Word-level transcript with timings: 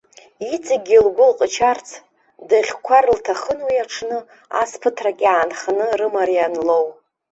Иҵегьы 0.53 0.97
лгәы 1.05 1.25
лҟычарц, 1.31 1.87
даӷьқәар 2.47 3.05
лҭахын 3.15 3.59
уи 3.67 3.75
аҽны, 3.83 4.19
ас 4.61 4.71
ԥыҭрак 4.81 5.19
иаанханы 5.23 5.87
рымариа 5.99 6.45
анлоу. 6.49 6.85